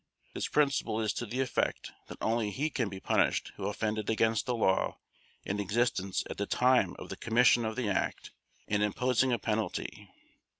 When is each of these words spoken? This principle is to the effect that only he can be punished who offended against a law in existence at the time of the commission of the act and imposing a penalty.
This 0.33 0.47
principle 0.47 0.99
is 0.99 1.13
to 1.13 1.27
the 1.27 1.41
effect 1.41 1.91
that 2.07 2.17
only 2.21 2.49
he 2.49 2.71
can 2.71 2.89
be 2.89 2.99
punished 2.99 3.51
who 3.57 3.67
offended 3.67 4.09
against 4.09 4.47
a 4.47 4.53
law 4.55 4.97
in 5.43 5.59
existence 5.59 6.23
at 6.27 6.37
the 6.37 6.47
time 6.47 6.95
of 6.97 7.09
the 7.09 7.15
commission 7.17 7.65
of 7.65 7.75
the 7.75 7.87
act 7.87 8.31
and 8.67 8.81
imposing 8.81 9.31
a 9.31 9.37
penalty. 9.37 10.09